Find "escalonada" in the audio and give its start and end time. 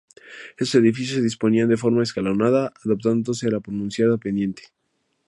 2.01-2.73